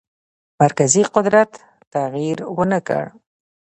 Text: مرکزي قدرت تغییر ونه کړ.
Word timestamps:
مرکزي 0.61 1.03
قدرت 1.15 1.51
تغییر 1.93 2.39
ونه 2.57 2.79
کړ. 2.87 3.03